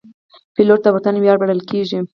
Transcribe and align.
پیلوټ 0.55 0.79
د 0.83 0.87
وطن 0.95 1.15
ویاړ 1.17 1.37
بلل 1.41 1.61
کېږي. 1.69 1.99